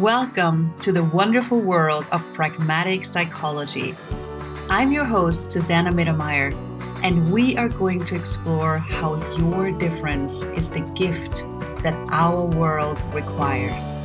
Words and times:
Welcome 0.00 0.72
to 0.80 0.90
the 0.90 1.04
wonderful 1.04 1.60
world 1.60 2.06
of 2.12 2.24
pragmatic 2.32 3.04
psychology. 3.04 3.94
I'm 4.70 4.90
your 4.90 5.04
host, 5.04 5.50
Susanna 5.50 5.92
Mittermeier, 5.92 6.54
and 7.02 7.30
we 7.30 7.58
are 7.58 7.68
going 7.68 8.02
to 8.06 8.16
explore 8.16 8.78
how 8.78 9.16
your 9.36 9.70
difference 9.78 10.44
is 10.44 10.70
the 10.70 10.80
gift 10.96 11.44
that 11.82 11.92
our 12.10 12.46
world 12.46 12.98
requires. 13.12 13.98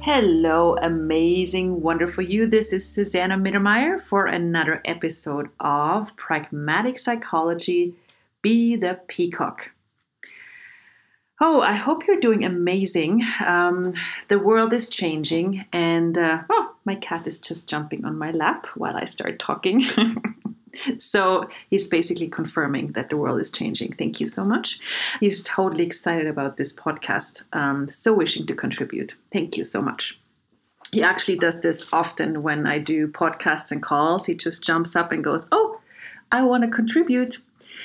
Hello, 0.00 0.76
amazing, 0.82 1.80
wonderful 1.80 2.22
you. 2.22 2.46
This 2.46 2.74
is 2.74 2.86
Susanna 2.86 3.38
Mittermeier 3.38 3.98
for 3.98 4.26
another 4.26 4.82
episode 4.84 5.48
of 5.60 6.14
Pragmatic 6.16 6.98
Psychology 6.98 7.94
Be 8.42 8.76
the 8.76 9.00
Peacock. 9.08 9.70
Oh, 11.44 11.60
I 11.60 11.72
hope 11.72 12.06
you're 12.06 12.20
doing 12.20 12.44
amazing. 12.44 13.26
Um, 13.44 13.94
the 14.28 14.38
world 14.38 14.72
is 14.72 14.88
changing, 14.88 15.64
and 15.72 16.16
uh, 16.16 16.42
oh, 16.48 16.76
my 16.84 16.94
cat 16.94 17.26
is 17.26 17.40
just 17.40 17.68
jumping 17.68 18.04
on 18.04 18.16
my 18.16 18.30
lap 18.30 18.68
while 18.76 18.96
I 18.96 19.06
start 19.06 19.40
talking. 19.40 19.82
so 20.98 21.48
he's 21.68 21.88
basically 21.88 22.28
confirming 22.28 22.92
that 22.92 23.10
the 23.10 23.16
world 23.16 23.40
is 23.40 23.50
changing. 23.50 23.92
Thank 23.94 24.20
you 24.20 24.26
so 24.26 24.44
much. 24.44 24.78
He's 25.18 25.42
totally 25.42 25.84
excited 25.84 26.28
about 26.28 26.58
this 26.58 26.72
podcast, 26.72 27.42
um, 27.52 27.88
so 27.88 28.12
wishing 28.12 28.46
to 28.46 28.54
contribute. 28.54 29.16
Thank 29.32 29.56
you 29.56 29.64
so 29.64 29.82
much. 29.82 30.20
He 30.92 31.02
actually 31.02 31.38
does 31.38 31.60
this 31.60 31.88
often 31.92 32.44
when 32.44 32.68
I 32.68 32.78
do 32.78 33.08
podcasts 33.08 33.72
and 33.72 33.82
calls. 33.82 34.26
He 34.26 34.36
just 34.36 34.62
jumps 34.62 34.94
up 34.94 35.10
and 35.10 35.24
goes, 35.24 35.48
Oh, 35.50 35.80
I 36.30 36.44
want 36.44 36.62
to 36.62 36.70
contribute. 36.70 37.40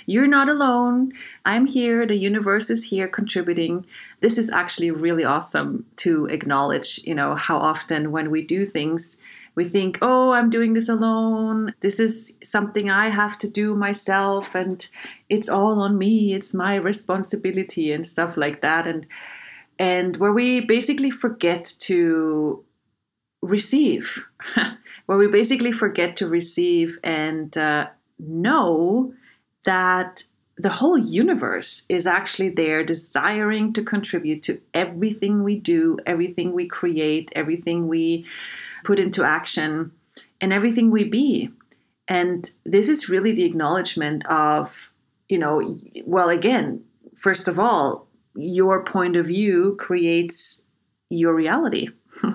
You're 0.09 0.25
not 0.25 0.47
alone. 0.47 1.11
I'm 1.45 1.65
here. 1.65 2.07
The 2.07 2.15
universe 2.15 2.69
is 2.69 2.85
here 2.85 3.09
contributing. 3.09 3.85
This 4.21 4.37
is 4.37 4.49
actually 4.49 4.89
really 4.89 5.25
awesome 5.25 5.85
to 5.97 6.27
acknowledge, 6.27 7.01
you 7.03 7.13
know, 7.13 7.35
how 7.35 7.57
often 7.57 8.11
when 8.13 8.31
we 8.31 8.41
do 8.41 8.63
things, 8.63 9.17
we 9.53 9.65
think, 9.65 9.99
oh, 10.01 10.31
I'm 10.31 10.49
doing 10.49 10.73
this 10.73 10.87
alone. 10.87 11.73
This 11.81 11.99
is 11.99 12.33
something 12.41 12.89
I 12.89 13.09
have 13.09 13.37
to 13.39 13.49
do 13.49 13.75
myself, 13.75 14.55
and 14.55 14.87
it's 15.27 15.49
all 15.49 15.81
on 15.81 15.97
me. 15.97 16.33
It's 16.33 16.53
my 16.53 16.75
responsibility 16.75 17.91
and 17.91 18.07
stuff 18.07 18.37
like 18.37 18.61
that. 18.61 18.87
And 18.87 19.05
and 19.77 20.15
where 20.17 20.33
we 20.33 20.61
basically 20.61 21.11
forget 21.11 21.65
to 21.79 22.63
receive, 23.41 24.25
where 25.05 25.17
we 25.17 25.27
basically 25.27 25.73
forget 25.73 26.15
to 26.17 26.29
receive 26.29 26.97
and 27.03 27.57
uh, 27.57 27.87
know 28.19 29.13
that 29.65 30.23
the 30.57 30.69
whole 30.69 30.97
universe 30.97 31.83
is 31.87 32.07
actually 32.07 32.49
there 32.49 32.83
desiring 32.83 33.73
to 33.73 33.83
contribute 33.83 34.41
to 34.43 34.59
everything 34.73 35.43
we 35.43 35.55
do, 35.55 35.97
everything 36.05 36.51
we 36.51 36.67
create, 36.67 37.31
everything 37.35 37.87
we 37.87 38.25
put 38.83 38.99
into 38.99 39.23
action, 39.23 39.91
and 40.41 40.51
everything 40.51 40.89
we 40.89 41.03
be. 41.03 41.51
And 42.07 42.49
this 42.65 42.89
is 42.89 43.09
really 43.09 43.33
the 43.33 43.43
acknowledgement 43.43 44.25
of, 44.27 44.91
you 45.29 45.37
know, 45.37 45.79
well, 46.05 46.29
again, 46.29 46.83
first 47.15 47.47
of 47.47 47.59
all, 47.59 48.07
your 48.35 48.83
point 48.83 49.15
of 49.15 49.27
view 49.27 49.75
creates 49.79 50.61
your 51.09 51.33
reality. 51.33 51.89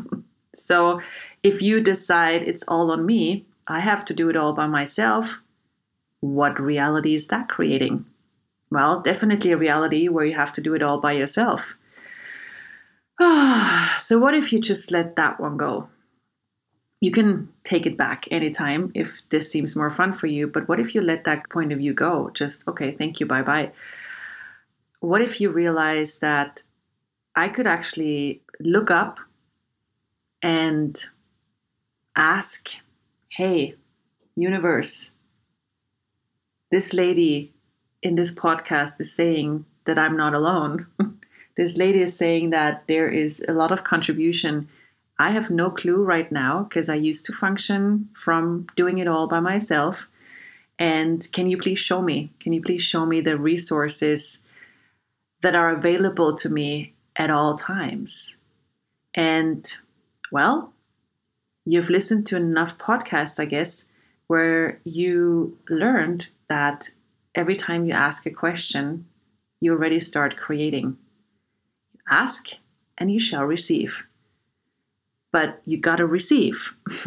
so 0.55 1.01
if 1.43 1.63
you 1.63 1.81
decide 1.81 2.43
it's 2.43 2.65
all 2.69 2.91
on 2.91 3.07
me, 3.07 3.47
I 3.67 3.81
have 3.81 4.05
to 4.07 4.15
do 4.15 4.29
it 4.29 4.37
all 4.37 4.53
by 4.53 4.67
myself, 4.67 5.41
what 6.23 6.61
reality 6.61 7.17
is 7.17 7.27
that 7.27 7.49
creating? 7.49 8.07
Well, 8.71 9.01
definitely 9.03 9.51
a 9.51 9.57
reality 9.57 10.09
where 10.09 10.25
you 10.25 10.35
have 10.35 10.53
to 10.55 10.63
do 10.63 10.73
it 10.75 10.83
all 10.83 11.01
by 11.01 11.13
yourself. 11.13 11.77
so, 13.99 14.19
what 14.19 14.33
if 14.33 14.53
you 14.53 14.61
just 14.61 14.93
let 14.93 15.17
that 15.17 15.41
one 15.41 15.57
go? 15.57 15.89
You 17.01 17.11
can 17.11 17.49
take 17.65 17.87
it 17.87 17.99
back 17.99 18.29
anytime 18.31 18.93
if 18.95 19.21
this 19.31 19.51
seems 19.51 19.75
more 19.75 19.91
fun 19.91 20.13
for 20.13 20.29
you, 20.29 20.47
but 20.47 20.69
what 20.69 20.79
if 20.79 20.95
you 20.95 21.01
let 21.01 21.25
that 21.25 21.51
point 21.51 21.73
of 21.73 21.81
view 21.81 21.93
go? 21.93 22.31
Just, 22.33 22.67
okay, 22.69 22.93
thank 22.93 23.19
you, 23.19 23.27
bye 23.27 23.43
bye. 23.43 23.73
What 25.01 25.21
if 25.21 25.41
you 25.41 25.51
realize 25.51 26.19
that 26.19 26.63
I 27.35 27.49
could 27.49 27.67
actually 27.67 28.43
look 28.61 28.93
up 28.93 29.19
and 30.41 30.97
ask, 32.15 32.69
hey, 33.31 33.75
universe, 34.37 35.13
this 36.73 36.95
lady 36.95 37.53
in 38.03 38.17
this 38.17 38.35
podcast 38.35 38.99
is 38.99 39.15
saying 39.15 39.67
that 39.85 39.99
I'm 39.99 40.17
not 40.17 40.33
alone. 40.33 40.87
this 41.57 41.77
lady 41.77 42.01
is 42.01 42.17
saying 42.17 42.49
that 42.51 42.87
there 42.89 43.09
is 43.09 43.45
a 43.47 43.53
lot 43.53 43.71
of 43.71 43.85
contribution. 43.85 44.69
I 45.19 45.31
have 45.31 45.51
no 45.51 45.71
clue 45.71 46.03
right 46.03 46.33
now 46.33 46.63
because 46.65 46.89
I 46.89 46.95
used 46.95 47.27
to 47.27 47.33
function 47.35 48.09
from 48.15 48.67
doing 48.75 48.97
it 48.97 49.07
all 49.07 49.29
by 49.29 49.39
myself. 49.39 50.09
And 50.79 51.31
can 51.33 51.47
you 51.47 51.59
please 51.59 51.79
show 51.79 52.01
me? 52.01 52.33
Can 52.41 52.55
you 52.55 52.63
please 52.63 52.83
show 52.83 53.05
me 53.05 53.21
the 53.21 53.37
resources 53.37 54.41
that 55.43 55.55
are 55.55 55.77
available 55.77 56.35
to 56.37 56.49
me 56.49 56.95
at 57.15 57.31
all 57.31 57.55
times? 57.55 58.39
And 59.15 59.71
well, 60.33 60.73
you've 61.67 61.91
listened 61.91 62.27
to 62.29 62.37
enough 62.37 62.79
podcasts, 62.79 63.39
I 63.39 63.45
guess, 63.45 63.89
where 64.27 64.81
you 64.85 65.59
learned 65.69 66.31
that 66.53 66.91
every 67.35 67.57
time 67.57 67.87
you 67.87 67.95
ask 67.95 68.27
a 68.27 68.31
question, 68.31 69.07
you 69.59 69.73
already 69.73 69.99
start 69.99 70.37
creating. 70.37 70.99
Ask 72.11 72.59
and 72.99 73.11
you 73.11 73.19
shall 73.19 73.45
receive. 73.45 74.05
But 75.33 75.63
you 75.65 75.79
gotta 75.79 76.07
receive. 76.07 76.75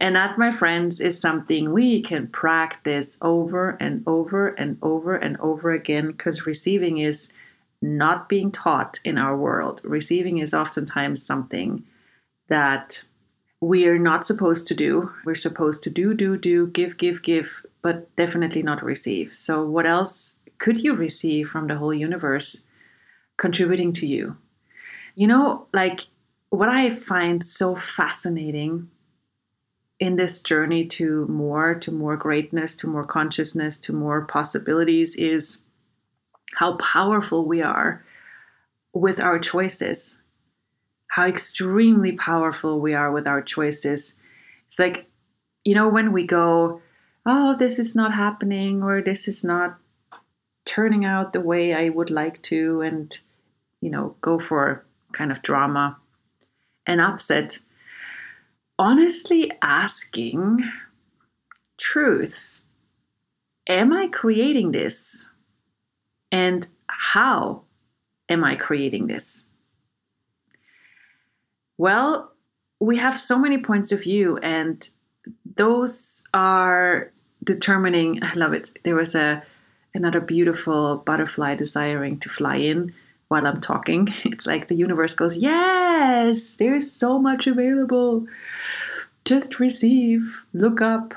and 0.00 0.14
that, 0.16 0.38
my 0.38 0.52
friends, 0.52 1.00
is 1.00 1.20
something 1.20 1.72
we 1.72 2.00
can 2.02 2.28
practice 2.28 3.18
over 3.20 3.76
and 3.80 4.04
over 4.06 4.50
and 4.50 4.78
over 4.80 5.16
and 5.16 5.36
over 5.40 5.72
again 5.72 6.12
because 6.12 6.46
receiving 6.46 6.98
is 6.98 7.30
not 7.82 8.28
being 8.28 8.52
taught 8.52 9.00
in 9.02 9.18
our 9.18 9.36
world. 9.36 9.80
Receiving 9.82 10.38
is 10.38 10.54
oftentimes 10.54 11.26
something 11.26 11.82
that 12.48 13.02
we're 13.60 13.98
not 13.98 14.24
supposed 14.24 14.66
to 14.68 14.74
do. 14.74 15.12
We're 15.24 15.34
supposed 15.34 15.82
to 15.84 15.90
do, 15.90 16.14
do, 16.14 16.36
do, 16.36 16.66
give, 16.66 16.96
give, 16.96 17.22
give, 17.22 17.64
but 17.82 18.14
definitely 18.16 18.62
not 18.62 18.82
receive. 18.82 19.34
So, 19.34 19.64
what 19.64 19.86
else 19.86 20.34
could 20.58 20.82
you 20.82 20.94
receive 20.94 21.48
from 21.48 21.66
the 21.66 21.76
whole 21.76 21.94
universe 21.94 22.64
contributing 23.36 23.92
to 23.94 24.06
you? 24.06 24.36
You 25.14 25.26
know, 25.26 25.66
like 25.72 26.02
what 26.48 26.68
I 26.68 26.88
find 26.88 27.44
so 27.44 27.76
fascinating 27.76 28.88
in 29.98 30.16
this 30.16 30.40
journey 30.40 30.86
to 30.86 31.26
more, 31.26 31.74
to 31.74 31.92
more 31.92 32.16
greatness, 32.16 32.74
to 32.76 32.86
more 32.86 33.04
consciousness, 33.04 33.78
to 33.80 33.92
more 33.92 34.22
possibilities 34.22 35.14
is 35.14 35.60
how 36.56 36.76
powerful 36.76 37.44
we 37.44 37.60
are 37.60 38.04
with 38.94 39.20
our 39.20 39.38
choices 39.38 40.19
how 41.10 41.26
extremely 41.26 42.12
powerful 42.12 42.80
we 42.80 42.94
are 42.94 43.10
with 43.10 43.26
our 43.26 43.42
choices. 43.42 44.14
It's 44.68 44.78
like, 44.78 45.10
you 45.64 45.74
know, 45.74 45.88
when 45.88 46.12
we 46.12 46.24
go, 46.24 46.82
oh, 47.26 47.56
this 47.56 47.80
is 47.80 47.96
not 47.96 48.14
happening, 48.14 48.80
or 48.82 49.02
this 49.02 49.26
is 49.26 49.42
not 49.42 49.78
turning 50.64 51.04
out 51.04 51.32
the 51.32 51.40
way 51.40 51.74
I 51.74 51.88
would 51.88 52.10
like 52.10 52.40
to, 52.42 52.80
and, 52.80 53.12
you 53.80 53.90
know, 53.90 54.14
go 54.20 54.38
for 54.38 54.86
kind 55.12 55.32
of 55.32 55.42
drama 55.42 55.98
and 56.86 57.00
upset. 57.00 57.58
Honestly 58.78 59.50
asking 59.62 60.60
truth 61.76 62.62
Am 63.68 63.92
I 63.92 64.08
creating 64.08 64.72
this? 64.72 65.26
And 66.30 66.68
how 66.86 67.62
am 68.28 68.44
I 68.44 68.54
creating 68.54 69.08
this? 69.08 69.46
Well, 71.80 72.30
we 72.78 72.98
have 72.98 73.16
so 73.16 73.38
many 73.38 73.56
points 73.56 73.90
of 73.90 74.02
view, 74.02 74.36
and 74.42 74.86
those 75.56 76.22
are 76.34 77.10
determining. 77.42 78.22
I 78.22 78.34
love 78.34 78.52
it. 78.52 78.70
There 78.84 78.96
was 78.96 79.14
a 79.14 79.42
another 79.94 80.20
beautiful 80.20 80.98
butterfly 80.98 81.54
desiring 81.54 82.18
to 82.18 82.28
fly 82.28 82.56
in 82.56 82.92
while 83.28 83.46
I'm 83.46 83.62
talking. 83.62 84.12
It's 84.26 84.46
like 84.46 84.68
the 84.68 84.76
universe 84.76 85.14
goes, 85.14 85.38
Yes, 85.38 86.52
there's 86.58 86.92
so 86.92 87.18
much 87.18 87.46
available. 87.46 88.26
Just 89.24 89.58
receive, 89.58 90.42
look 90.52 90.82
up. 90.82 91.14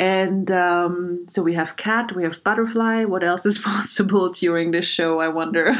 And 0.00 0.50
um, 0.50 1.26
so 1.28 1.44
we 1.44 1.54
have 1.54 1.76
cat, 1.76 2.16
we 2.16 2.24
have 2.24 2.42
butterfly. 2.42 3.04
What 3.04 3.22
else 3.22 3.46
is 3.46 3.58
possible 3.72 4.30
during 4.30 4.72
this 4.72 4.84
show? 4.84 5.20
I 5.20 5.28
wonder. 5.28 5.74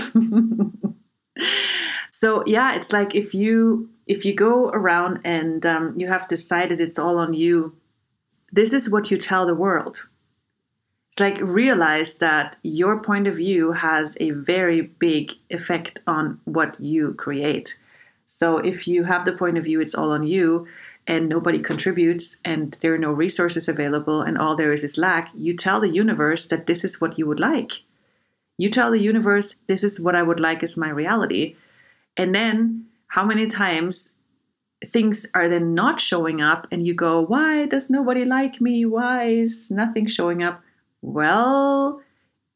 so 2.13 2.45
yeah, 2.47 2.77
it's 2.77 2.93
like 2.93 3.17
if 3.17 3.35
you 3.35 3.91
if 4.07 4.25
you 4.25 4.35
go 4.35 4.69
around 4.69 5.21
and 5.25 5.67
um, 5.67 5.95
you 5.99 6.09
have 6.09 6.29
decided 6.29 6.81
it's 6.81 6.99
all 6.99 7.19
on 7.19 7.35
you, 7.35 7.77
this 8.53 8.73
is 8.73 8.91
what 8.91 9.11
you 9.11 9.19
tell 9.19 9.47
the 9.47 9.55
world. 9.55 10.09
It's 11.11 11.21
like 11.21 11.41
realize 11.41 12.17
that 12.17 12.57
your 12.63 13.03
point 13.03 13.27
of 13.27 13.37
view 13.37 13.73
has 13.73 14.17
a 14.21 14.31
very 14.31 14.81
big 14.81 15.33
effect 15.51 16.01
on 16.07 16.41
what 16.45 16.81
you 16.81 17.15
create. 17.15 17.79
So 18.27 18.59
if 18.59 18.87
you 18.87 19.05
have 19.05 19.25
the 19.25 19.33
point 19.33 19.59
of 19.59 19.65
view, 19.65 19.81
it's 19.81 19.95
all 19.95 20.11
on 20.11 20.25
you, 20.25 20.67
and 21.07 21.29
nobody 21.29 21.61
contributes, 21.61 22.41
and 22.45 22.77
there 22.81 22.93
are 22.93 22.99
no 22.99 23.13
resources 23.13 23.69
available, 23.69 24.21
and 24.21 24.37
all 24.37 24.57
there 24.57 24.73
is 24.73 24.85
is 24.85 24.99
lack, 24.99 25.31
you 25.35 25.57
tell 25.57 25.81
the 25.81 25.89
universe 25.89 26.47
that 26.47 26.67
this 26.67 26.85
is 26.85 27.01
what 27.01 27.19
you 27.19 27.27
would 27.27 27.41
like. 27.41 27.83
You 28.59 28.69
tell 28.71 28.91
the 28.91 29.01
universe, 29.01 29.55
this 29.69 29.85
is 29.85 30.01
what 30.01 30.17
I 30.17 30.23
would 30.23 30.41
like 30.41 30.63
as 30.63 30.77
my 30.77 30.89
reality. 30.89 31.57
And 32.17 32.35
then 32.35 32.87
how 33.17 33.25
many 33.25 33.47
times 33.47 34.13
things 34.87 35.27
are 35.33 35.49
then 35.49 35.73
not 35.73 35.99
showing 35.99 36.43
up 36.43 36.67
and 36.71 36.87
you 36.87 36.93
go, 36.93 37.19
why 37.19 37.65
does 37.65 37.89
nobody 37.89 38.27
like 38.27 38.61
me? 38.61 38.85
Why 38.85 39.25
is 39.25 39.71
nothing 39.71 40.07
showing 40.07 40.43
up? 40.43 40.63
Well, 41.01 42.03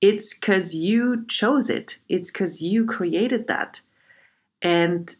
it's 0.02 0.34
because 0.34 0.74
you 0.74 1.24
chose 1.28 1.70
it, 1.70 1.98
it's 2.10 2.30
because 2.30 2.60
you 2.60 2.84
created 2.84 3.46
that. 3.46 3.80
And 4.60 5.16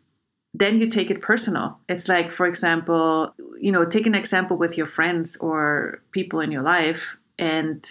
then 0.52 0.78
you 0.78 0.88
take 0.88 1.10
it 1.10 1.22
personal. 1.22 1.78
It's 1.88 2.06
like, 2.06 2.32
for 2.32 2.46
example, 2.46 3.32
you 3.58 3.72
know, 3.72 3.86
take 3.86 4.06
an 4.06 4.14
example 4.14 4.58
with 4.58 4.76
your 4.76 4.86
friends 4.86 5.38
or 5.38 6.02
people 6.12 6.40
in 6.40 6.52
your 6.52 6.62
life 6.62 7.16
and 7.38 7.82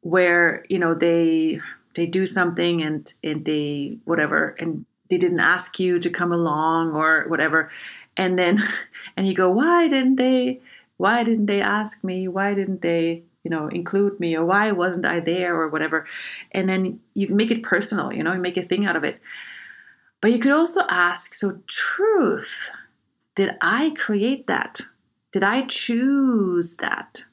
where, 0.00 0.64
you 0.70 0.78
know, 0.78 0.94
they 0.94 1.60
they 1.94 2.06
do 2.06 2.26
something 2.26 2.80
and 2.80 3.12
and 3.22 3.44
they 3.44 3.98
whatever 4.06 4.56
and 4.58 4.86
they 5.08 5.18
didn't 5.18 5.40
ask 5.40 5.78
you 5.80 5.98
to 5.98 6.10
come 6.10 6.32
along 6.32 6.94
or 6.94 7.26
whatever. 7.28 7.70
And 8.16 8.38
then 8.38 8.62
and 9.16 9.26
you 9.26 9.34
go 9.34 9.50
why 9.50 9.88
didn't 9.88 10.16
they 10.16 10.60
why 10.96 11.22
didn't 11.22 11.46
they 11.46 11.60
ask 11.60 12.02
me? 12.02 12.28
Why 12.28 12.54
didn't 12.54 12.82
they 12.82 13.22
you 13.44 13.50
know 13.50 13.68
include 13.68 14.20
me? 14.20 14.36
Or 14.36 14.44
why 14.44 14.72
wasn't 14.72 15.06
i 15.06 15.20
there? 15.20 15.56
or 15.56 15.68
whatever. 15.68 16.06
And 16.52 16.68
then 16.68 17.00
you 17.14 17.28
make 17.28 17.50
it 17.50 17.62
personal 17.62 18.12
you 18.12 18.22
know 18.22 18.32
you 18.32 18.40
make 18.40 18.56
a 18.56 18.62
thing 18.62 18.86
out 18.86 18.96
of 18.96 19.04
it. 19.04 19.20
But 20.20 20.32
you 20.32 20.38
could 20.38 20.52
also 20.52 20.82
ask 20.88 21.34
so 21.34 21.60
truth 21.66 22.70
did 23.34 23.50
i 23.60 23.94
create 23.96 24.46
that? 24.48 24.80
Did 25.32 25.44
i 25.44 25.62
choose 25.62 26.76
that 26.76 27.24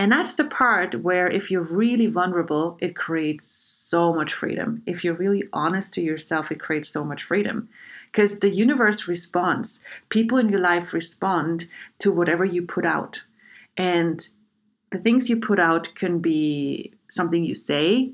and 0.00 0.10
that's 0.10 0.36
the 0.36 0.46
part 0.46 1.02
where, 1.02 1.28
if 1.28 1.50
you're 1.50 1.60
really 1.60 2.06
vulnerable, 2.06 2.78
it 2.80 2.96
creates 2.96 3.46
so 3.46 4.14
much 4.14 4.32
freedom. 4.32 4.82
If 4.86 5.04
you're 5.04 5.12
really 5.12 5.44
honest 5.52 5.92
to 5.92 6.00
yourself, 6.00 6.50
it 6.50 6.58
creates 6.58 6.88
so 6.88 7.04
much 7.04 7.22
freedom. 7.22 7.68
Because 8.06 8.38
the 8.38 8.48
universe 8.48 9.06
responds, 9.06 9.84
people 10.08 10.38
in 10.38 10.48
your 10.48 10.60
life 10.60 10.94
respond 10.94 11.66
to 11.98 12.10
whatever 12.10 12.46
you 12.46 12.62
put 12.62 12.86
out. 12.86 13.24
And 13.76 14.26
the 14.88 14.96
things 14.96 15.28
you 15.28 15.36
put 15.36 15.60
out 15.60 15.94
can 15.94 16.20
be 16.20 16.94
something 17.10 17.44
you 17.44 17.54
say, 17.54 18.12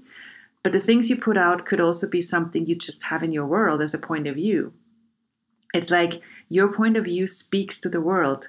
but 0.65 0.73
the 0.73 0.81
things 0.81 1.09
you 1.09 1.15
put 1.15 1.39
out 1.39 1.67
could 1.67 1.81
also 1.81 2.11
be 2.11 2.21
something 2.21 2.67
you 2.67 2.75
just 2.75 3.05
have 3.05 3.23
in 3.23 3.31
your 3.31 3.47
world 3.47 3.81
as 3.81 3.95
a 3.95 3.99
point 3.99 4.27
of 4.27 4.35
view. 4.35 4.73
It's 5.73 5.93
like 5.93 6.21
your 6.49 6.67
point 6.73 6.97
of 6.97 7.05
view 7.05 7.29
speaks 7.29 7.79
to 7.79 7.89
the 7.89 8.01
world 8.01 8.49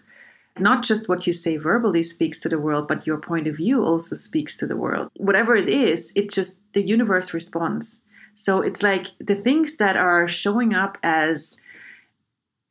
not 0.59 0.83
just 0.83 1.09
what 1.09 1.27
you 1.27 1.33
say 1.33 1.57
verbally 1.57 2.04
speaks 2.04 2.39
to 2.42 2.50
the 2.50 2.59
world, 2.59 2.88
but 2.88 3.07
your 3.07 3.18
point 3.18 3.48
of 3.48 3.57
view 3.57 3.83
also 3.83 4.15
speaks 4.15 4.57
to 4.57 4.68
the 4.68 4.77
world. 4.77 5.09
Whatever 5.18 5.56
it 5.56 5.69
is, 5.69 6.12
it 6.15 6.30
just, 6.30 6.59
the 6.74 6.81
universe 6.81 7.33
responds. 7.33 8.04
So 8.36 8.62
it's 8.62 8.83
like 8.83 9.07
the 9.19 9.36
things 9.36 9.77
that 9.77 9.98
are 9.98 10.27
showing 10.27 10.74
up 10.74 10.98
as 11.04 11.57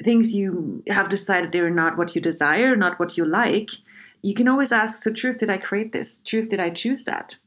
things 0.04 0.34
you 0.34 0.82
have 0.88 1.08
decided 1.08 1.52
they're 1.52 1.70
not 1.70 1.96
what 1.96 2.14
you 2.14 2.20
desire, 2.20 2.76
not 2.76 2.98
what 3.00 3.16
you 3.16 3.24
like, 3.24 3.70
you 4.22 4.34
can 4.34 4.48
always 4.48 4.72
ask, 4.72 5.02
so 5.02 5.12
truth, 5.12 5.38
did 5.38 5.50
I 5.50 5.58
create 5.58 5.92
this? 5.92 6.20
Truth, 6.24 6.48
did 6.48 6.60
I 6.60 6.70
choose 6.70 7.04
that? 7.04 7.38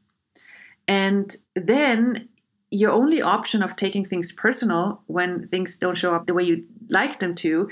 And 0.88 1.36
then 1.54 2.28
your 2.70 2.92
only 2.92 3.20
option 3.20 3.62
of 3.62 3.76
taking 3.76 4.04
things 4.04 4.32
personal 4.32 5.02
when 5.06 5.46
things 5.46 5.76
don't 5.76 5.96
show 5.96 6.14
up 6.14 6.26
the 6.26 6.34
way 6.34 6.44
you 6.44 6.64
like 6.88 7.18
them 7.18 7.34
to, 7.36 7.68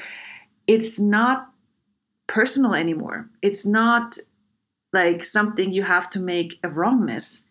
it's 0.67 0.99
not 0.99 1.50
personal 2.29 2.75
anymore. 2.75 3.29
It's 3.43 3.67
not 3.67 4.17
like 4.93 5.25
something 5.25 5.73
you 5.73 5.83
have 5.83 6.09
to 6.11 6.21
make 6.21 6.61
a 6.63 6.69
wrongness, 6.69 7.45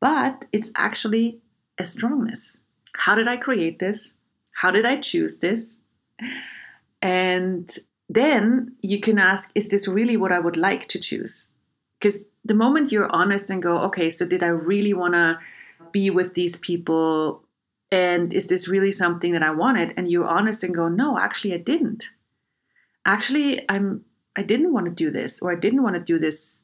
but 0.00 0.46
it's 0.52 0.72
actually 0.76 1.38
a 1.78 1.84
strongness. 1.84 2.60
How 2.96 3.14
did 3.14 3.28
I 3.28 3.36
create 3.36 3.78
this? 3.78 4.14
How 4.52 4.70
did 4.70 4.84
I 4.84 4.96
choose 4.96 5.38
this? 5.38 5.78
And 7.00 7.70
then 8.08 8.76
you 8.82 9.00
can 9.00 9.18
ask, 9.18 9.50
is 9.54 9.68
this 9.68 9.88
really 9.88 10.16
what 10.16 10.32
I 10.32 10.38
would 10.38 10.56
like 10.56 10.88
to 10.88 10.98
choose? 10.98 11.48
Because 11.98 12.26
the 12.44 12.54
moment 12.54 12.92
you're 12.92 13.14
honest 13.14 13.50
and 13.50 13.62
go, 13.62 13.78
okay, 13.78 14.10
so 14.10 14.26
did 14.26 14.42
I 14.42 14.48
really 14.48 14.92
want 14.92 15.14
to 15.14 15.38
be 15.90 16.10
with 16.10 16.34
these 16.34 16.56
people? 16.58 17.44
And 17.90 18.32
is 18.32 18.48
this 18.48 18.68
really 18.68 18.92
something 18.92 19.32
that 19.32 19.42
I 19.42 19.50
wanted? 19.50 19.94
And 19.96 20.10
you're 20.10 20.28
honest 20.28 20.62
and 20.64 20.74
go, 20.74 20.88
no, 20.88 21.18
actually, 21.18 21.54
I 21.54 21.58
didn't. 21.58 22.10
Actually, 23.06 23.64
I'm 23.68 24.04
I 24.36 24.42
didn't 24.42 24.72
want 24.72 24.86
to 24.86 24.92
do 24.92 25.10
this 25.10 25.40
or 25.40 25.52
I 25.52 25.56
didn't 25.56 25.82
want 25.82 25.94
to 25.94 26.00
do 26.00 26.18
this 26.18 26.62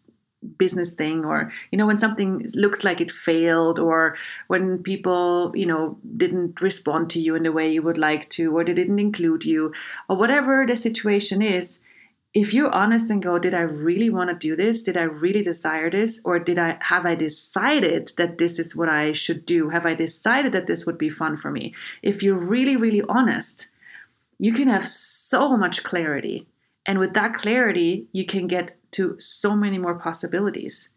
business 0.57 0.95
thing 0.95 1.25
or 1.25 1.53
you 1.71 1.77
know 1.77 1.87
when 1.87 1.99
something 1.99 2.47
looks 2.55 2.83
like 2.83 3.01
it 3.01 3.11
failed 3.11 3.79
or 3.79 4.17
when 4.47 4.83
people 4.83 5.53
you 5.55 5.67
know 5.67 5.99
didn't 6.17 6.61
respond 6.63 7.11
to 7.11 7.21
you 7.21 7.35
in 7.35 7.43
the 7.43 7.53
way 7.53 7.71
you 7.71 7.83
would 7.83 7.99
like 7.99 8.29
to 8.31 8.57
or 8.57 8.65
they 8.65 8.73
didn't 8.73 8.99
include 8.99 9.45
you 9.45 9.73
or 10.09 10.17
whatever 10.17 10.65
the 10.67 10.75
situation 10.75 11.43
is 11.43 11.81
if 12.33 12.55
you're 12.55 12.73
honest 12.73 13.11
and 13.11 13.23
go 13.23 13.39
did 13.39 13.53
i 13.53 13.61
really 13.61 14.09
want 14.09 14.31
to 14.31 14.49
do 14.49 14.57
this? 14.57 14.83
Did 14.83 14.97
i 14.97 15.03
really 15.03 15.43
desire 15.43 15.91
this? 15.91 16.21
Or 16.25 16.39
did 16.39 16.59
i 16.59 16.79
have 16.81 17.05
i 17.05 17.15
decided 17.15 18.13
that 18.17 18.39
this 18.39 18.59
is 18.59 18.75
what 18.75 18.89
i 18.89 19.13
should 19.13 19.45
do? 19.45 19.69
Have 19.69 19.85
i 19.85 19.95
decided 19.95 20.53
that 20.53 20.67
this 20.67 20.87
would 20.87 20.97
be 20.97 21.11
fun 21.11 21.37
for 21.37 21.51
me? 21.51 21.75
If 22.03 22.23
you're 22.23 22.49
really 22.49 22.77
really 22.77 23.03
honest 23.09 23.69
you 24.39 24.55
can 24.55 24.69
have 24.69 24.85
so 24.85 25.55
much 25.55 25.83
clarity 25.83 26.47
and 26.87 26.99
with 26.99 27.15
that 27.15 27.35
clarity, 27.35 28.07
you 28.13 28.25
can 28.25 28.47
get 28.47 28.77
to 28.93 29.19
so 29.19 29.55
many 29.55 29.79
more 29.79 29.99
possibilities. 29.99 30.91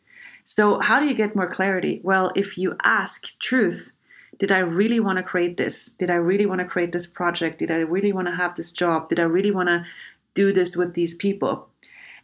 So, 0.45 0.79
how 0.79 0.99
do 0.99 1.05
you 1.05 1.13
get 1.13 1.35
more 1.35 1.49
clarity? 1.49 2.01
Well, 2.03 2.31
if 2.35 2.57
you 2.57 2.75
ask 2.83 3.37
truth, 3.39 3.91
did 4.39 4.51
I 4.51 4.59
really 4.59 4.99
want 4.99 5.17
to 5.17 5.23
create 5.23 5.57
this? 5.57 5.91
Did 5.91 6.09
I 6.09 6.15
really 6.15 6.45
want 6.45 6.59
to 6.59 6.65
create 6.65 6.91
this 6.91 7.07
project? 7.07 7.59
Did 7.59 7.71
I 7.71 7.77
really 7.77 8.11
want 8.11 8.27
to 8.27 8.35
have 8.35 8.55
this 8.55 8.71
job? 8.71 9.09
Did 9.09 9.19
I 9.19 9.23
really 9.23 9.51
want 9.51 9.69
to 9.69 9.85
do 10.33 10.51
this 10.51 10.75
with 10.75 10.95
these 10.95 11.15
people? 11.15 11.69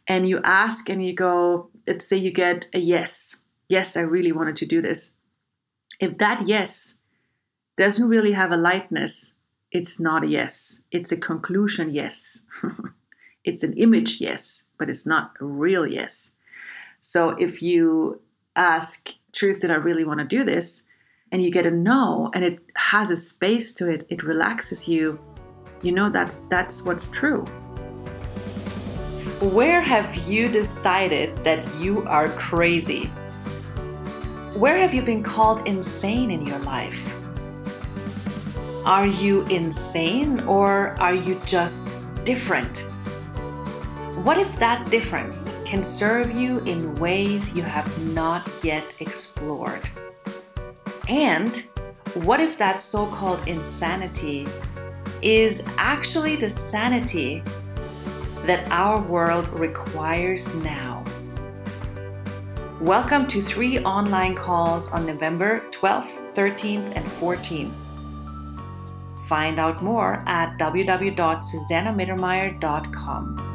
And 0.07 0.27
you 0.27 0.41
ask 0.43 0.89
and 0.89 1.05
you 1.05 1.13
go, 1.13 1.69
let's 1.87 2.07
say 2.07 2.17
you 2.17 2.31
get 2.31 2.67
a 2.73 2.79
yes. 2.79 3.37
Yes, 3.67 3.95
I 3.95 4.01
really 4.01 4.31
wanted 4.31 4.57
to 4.57 4.65
do 4.65 4.81
this. 4.81 5.13
If 5.99 6.17
that 6.17 6.47
yes 6.47 6.95
doesn't 7.77 8.09
really 8.09 8.31
have 8.31 8.51
a 8.51 8.57
lightness, 8.57 9.33
it's 9.71 9.99
not 9.99 10.23
a 10.23 10.27
yes. 10.27 10.81
It's 10.91 11.11
a 11.11 11.17
conclusion 11.17 11.91
yes. 11.91 12.41
It's 13.49 13.63
an 13.63 13.73
image 13.73 14.21
yes, 14.21 14.65
but 14.77 14.91
it's 14.91 15.07
not 15.07 15.33
a 15.41 15.45
real 15.45 15.87
yes. 15.87 16.33
So 16.99 17.29
if 17.31 17.63
you 17.63 18.21
ask, 18.55 19.15
Truth, 19.33 19.61
did 19.61 19.71
I 19.71 19.75
really 19.75 20.03
want 20.03 20.19
to 20.19 20.25
do 20.25 20.43
this? 20.43 20.85
And 21.31 21.43
you 21.43 21.49
get 21.49 21.65
a 21.65 21.71
no, 21.71 22.29
and 22.33 22.43
it 22.43 22.59
has 22.75 23.09
a 23.09 23.15
space 23.15 23.73
to 23.73 23.89
it, 23.89 24.05
it 24.09 24.21
relaxes 24.21 24.87
you, 24.87 25.19
you 25.81 25.91
know 25.91 26.09
that's 26.09 26.41
that's 26.49 26.81
what's 26.83 27.09
true. 27.09 27.43
Where 29.41 29.81
have 29.81 30.15
you 30.27 30.47
decided 30.49 31.35
that 31.37 31.65
you 31.79 32.03
are 32.03 32.29
crazy? 32.29 33.05
Where 34.55 34.77
have 34.77 34.93
you 34.93 35.01
been 35.01 35.23
called 35.23 35.67
insane 35.67 36.29
in 36.29 36.45
your 36.45 36.59
life? 36.59 37.01
Are 38.85 39.07
you 39.07 39.43
insane 39.45 40.41
or 40.41 40.99
are 40.99 41.15
you 41.15 41.39
just 41.45 41.97
different? 42.25 42.88
What 44.23 44.37
if 44.37 44.57
that 44.59 44.89
difference 44.91 45.57
can 45.63 45.81
serve 45.81 46.37
you 46.37 46.59
in 46.65 46.93
ways 46.95 47.55
you 47.55 47.63
have 47.63 48.13
not 48.13 48.45
yet 48.61 48.83
explored? 48.99 49.89
And 51.07 51.55
what 52.25 52.41
if 52.41 52.57
that 52.57 52.81
so 52.81 53.05
called 53.05 53.39
insanity 53.47 54.45
is 55.21 55.63
actually 55.77 56.35
the 56.35 56.49
sanity 56.49 57.41
that 58.45 58.69
our 58.71 59.01
world 59.01 59.47
requires 59.57 60.53
now? 60.55 61.01
Welcome 62.81 63.25
to 63.27 63.41
three 63.41 63.79
online 63.79 64.35
calls 64.35 64.91
on 64.91 65.05
November 65.05 65.61
12th, 65.71 66.35
13th, 66.35 66.91
and 66.93 67.05
14th. 67.05 67.71
Find 69.27 69.59
out 69.59 69.81
more 69.81 70.23
at 70.25 70.59
www.susannamittermeier.com. 70.59 73.48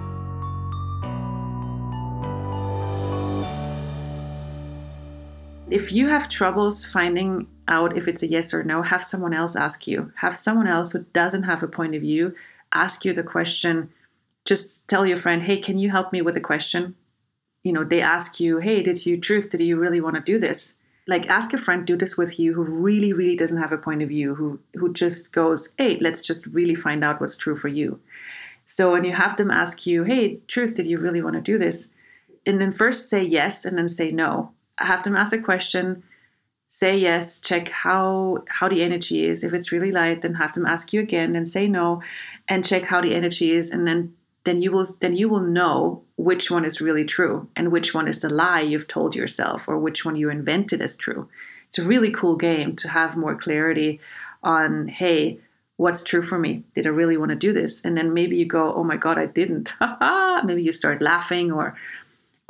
if 5.74 5.92
you 5.92 6.08
have 6.08 6.28
troubles 6.28 6.84
finding 6.84 7.46
out 7.68 7.96
if 7.96 8.08
it's 8.08 8.22
a 8.22 8.28
yes 8.28 8.54
or 8.54 8.62
no, 8.62 8.82
have 8.82 9.02
someone 9.02 9.34
else 9.34 9.56
ask 9.56 9.86
you. 9.86 10.12
Have 10.16 10.36
someone 10.36 10.66
else 10.66 10.92
who 10.92 11.04
doesn't 11.12 11.44
have 11.44 11.62
a 11.62 11.68
point 11.68 11.94
of 11.94 12.02
view 12.02 12.34
ask 12.72 13.04
you 13.04 13.12
the 13.12 13.22
question. 13.22 13.90
Just 14.44 14.86
tell 14.88 15.06
your 15.06 15.16
friend, 15.16 15.42
hey, 15.42 15.58
can 15.58 15.78
you 15.78 15.90
help 15.90 16.12
me 16.12 16.20
with 16.20 16.36
a 16.36 16.40
question? 16.40 16.96
you 17.64 17.72
know, 17.72 17.82
they 17.82 18.00
ask 18.00 18.38
you, 18.38 18.58
hey, 18.58 18.82
did 18.82 19.04
you 19.04 19.18
truth, 19.18 19.50
did 19.50 19.62
you 19.62 19.76
really 19.76 20.00
want 20.00 20.14
to 20.14 20.20
do 20.20 20.38
this? 20.38 20.76
Like 21.06 21.26
ask 21.28 21.52
a 21.52 21.58
friend 21.58 21.86
do 21.86 21.96
this 21.96 22.16
with 22.16 22.38
you 22.38 22.54
who 22.54 22.62
really, 22.62 23.12
really 23.12 23.36
doesn't 23.36 23.60
have 23.60 23.72
a 23.72 23.78
point 23.78 24.02
of 24.02 24.10
view, 24.10 24.34
who 24.34 24.60
who 24.74 24.92
just 24.92 25.32
goes, 25.32 25.70
hey, 25.76 25.98
let's 26.00 26.20
just 26.20 26.46
really 26.46 26.74
find 26.74 27.02
out 27.02 27.20
what's 27.20 27.36
true 27.36 27.56
for 27.56 27.68
you. 27.68 28.00
So 28.66 28.92
when 28.92 29.04
you 29.04 29.12
have 29.12 29.36
them 29.36 29.50
ask 29.50 29.86
you, 29.86 30.04
hey, 30.04 30.40
truth, 30.46 30.74
did 30.76 30.86
you 30.86 30.98
really 30.98 31.20
want 31.20 31.34
to 31.34 31.42
do 31.42 31.58
this? 31.58 31.88
And 32.46 32.60
then 32.60 32.72
first 32.72 33.10
say 33.10 33.22
yes 33.22 33.64
and 33.64 33.76
then 33.76 33.88
say 33.88 34.10
no. 34.10 34.52
Have 34.78 35.02
them 35.02 35.16
ask 35.16 35.32
a 35.32 35.38
question, 35.38 36.02
say 36.68 36.96
yes, 36.96 37.38
check 37.38 37.68
how 37.68 38.44
how 38.48 38.68
the 38.68 38.82
energy 38.82 39.24
is. 39.24 39.44
If 39.44 39.52
it's 39.52 39.72
really 39.72 39.92
light, 39.92 40.22
then 40.22 40.34
have 40.34 40.52
them 40.52 40.66
ask 40.66 40.92
you 40.92 41.00
again 41.00 41.36
and 41.36 41.48
say 41.48 41.68
no 41.68 42.02
and 42.48 42.64
check 42.64 42.84
how 42.84 43.00
the 43.00 43.14
energy 43.14 43.52
is 43.52 43.70
and 43.70 43.86
then 43.86 44.14
then 44.44 44.60
you 44.60 44.70
will 44.70 44.86
then 45.00 45.16
you 45.16 45.28
will 45.28 45.40
know 45.40 46.02
which 46.16 46.50
one 46.50 46.64
is 46.64 46.80
really 46.80 47.04
true 47.04 47.48
and 47.56 47.72
which 47.72 47.94
one 47.94 48.06
is 48.06 48.20
the 48.20 48.28
lie 48.28 48.60
you've 48.60 48.88
told 48.88 49.16
yourself 49.16 49.66
or 49.68 49.78
which 49.78 50.04
one 50.04 50.16
you 50.16 50.30
invented 50.30 50.80
as 50.82 50.96
true. 50.96 51.28
It's 51.68 51.78
a 51.78 51.84
really 51.84 52.10
cool 52.10 52.36
game 52.36 52.76
to 52.76 52.88
have 52.88 53.16
more 53.16 53.34
clarity 53.34 54.00
on 54.42 54.88
hey, 54.88 55.38
what's 55.76 56.04
true 56.04 56.22
for 56.22 56.38
me? 56.38 56.64
Did 56.74 56.86
I 56.86 56.90
really 56.90 57.16
want 57.16 57.30
to 57.30 57.36
do 57.36 57.52
this? 57.52 57.80
And 57.82 57.96
then 57.96 58.14
maybe 58.14 58.36
you 58.36 58.46
go, 58.46 58.74
"Oh 58.74 58.84
my 58.84 58.96
god, 58.96 59.18
I 59.18 59.26
didn't." 59.26 59.74
maybe 60.44 60.62
you 60.62 60.72
start 60.72 61.02
laughing 61.02 61.50
or 61.50 61.76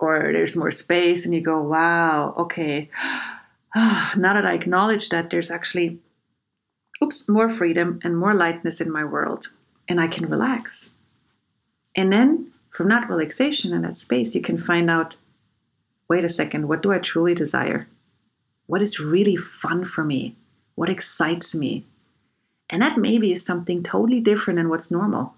or 0.04 0.32
there's 0.32 0.56
more 0.56 0.70
space 0.70 1.24
and 1.24 1.34
you 1.34 1.40
go, 1.40 1.60
"Wow, 1.62 2.34
okay." 2.38 2.90
now 3.76 4.34
that 4.34 4.46
I 4.46 4.54
acknowledge 4.54 5.08
that 5.08 5.30
there's 5.30 5.50
actually 5.50 5.98
oops, 7.02 7.28
more 7.28 7.48
freedom 7.48 7.98
and 8.04 8.16
more 8.16 8.34
lightness 8.34 8.80
in 8.80 8.90
my 8.90 9.04
world 9.04 9.50
and 9.88 10.00
I 10.00 10.06
can 10.06 10.26
relax 10.26 10.94
and 11.94 12.12
then 12.12 12.52
from 12.70 12.88
that 12.88 13.08
relaxation 13.08 13.72
and 13.72 13.84
that 13.84 13.96
space, 13.96 14.34
you 14.34 14.40
can 14.40 14.58
find 14.58 14.90
out 14.90 15.16
wait 16.06 16.24
a 16.24 16.28
second, 16.28 16.68
what 16.68 16.82
do 16.82 16.92
I 16.92 16.98
truly 16.98 17.34
desire? 17.34 17.88
What 18.66 18.82
is 18.82 19.00
really 19.00 19.36
fun 19.36 19.86
for 19.86 20.04
me? 20.04 20.36
What 20.74 20.90
excites 20.90 21.54
me? 21.54 21.86
And 22.68 22.82
that 22.82 22.98
maybe 22.98 23.32
is 23.32 23.44
something 23.44 23.82
totally 23.82 24.20
different 24.20 24.58
than 24.58 24.68
what's 24.68 24.90
normal. 24.90 25.34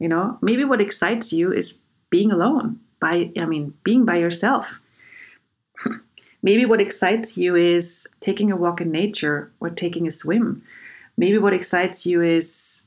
You 0.00 0.08
know, 0.08 0.38
maybe 0.40 0.64
what 0.64 0.80
excites 0.80 1.32
you 1.32 1.52
is 1.52 1.78
being 2.10 2.32
alone, 2.32 2.80
by 3.00 3.30
I 3.36 3.46
mean, 3.46 3.74
being 3.84 4.04
by 4.04 4.16
yourself. 4.16 4.80
maybe 6.42 6.64
what 6.64 6.80
excites 6.80 7.36
you 7.36 7.56
is 7.56 8.06
taking 8.20 8.50
a 8.50 8.56
walk 8.56 8.80
in 8.80 8.90
nature 8.90 9.52
or 9.60 9.70
taking 9.70 10.06
a 10.06 10.10
swim. 10.10 10.62
Maybe 11.16 11.38
what 11.38 11.52
excites 11.52 12.06
you 12.06 12.22
is 12.22 12.82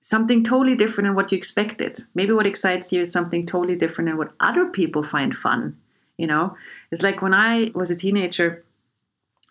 something 0.00 0.42
totally 0.42 0.74
different 0.74 1.06
than 1.06 1.14
what 1.14 1.32
you 1.32 1.38
expected. 1.38 2.00
Maybe 2.14 2.32
what 2.32 2.46
excites 2.46 2.92
you 2.92 3.00
is 3.00 3.12
something 3.12 3.46
totally 3.46 3.76
different 3.76 4.08
than 4.08 4.18
what 4.18 4.32
other 4.40 4.66
people 4.66 5.02
find 5.02 5.34
fun. 5.34 5.78
You 6.16 6.26
know, 6.26 6.56
it's 6.90 7.02
like 7.02 7.22
when 7.22 7.32
I 7.32 7.70
was 7.74 7.90
a 7.90 7.96
teenager, 7.96 8.64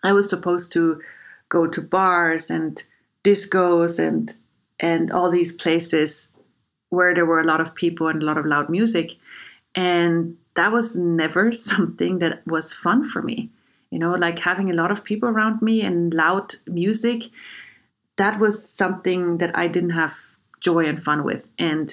I 0.04 0.12
was 0.12 0.30
supposed 0.30 0.70
to 0.72 1.00
go 1.48 1.66
to 1.66 1.80
bars 1.80 2.50
and 2.50 2.82
discos 3.24 3.98
and 3.98 4.34
and 4.78 5.10
all 5.10 5.30
these 5.30 5.52
places 5.52 6.30
where 6.88 7.14
there 7.14 7.26
were 7.26 7.40
a 7.40 7.44
lot 7.44 7.60
of 7.60 7.74
people 7.74 8.08
and 8.08 8.22
a 8.22 8.26
lot 8.26 8.38
of 8.38 8.46
loud 8.46 8.70
music 8.70 9.16
and 9.74 10.36
that 10.54 10.72
was 10.72 10.96
never 10.96 11.52
something 11.70 12.18
that 12.18 12.46
was 12.46 12.72
fun 12.72 13.04
for 13.04 13.22
me 13.22 13.50
you 13.90 13.98
know 13.98 14.12
like 14.14 14.38
having 14.40 14.70
a 14.70 14.74
lot 14.74 14.90
of 14.90 15.04
people 15.04 15.28
around 15.28 15.60
me 15.62 15.82
and 15.82 16.14
loud 16.14 16.54
music 16.66 17.24
that 18.16 18.38
was 18.38 18.68
something 18.68 19.38
that 19.38 19.56
i 19.56 19.66
didn't 19.66 19.90
have 19.90 20.16
joy 20.60 20.86
and 20.86 21.02
fun 21.02 21.24
with. 21.24 21.48
And 21.58 21.92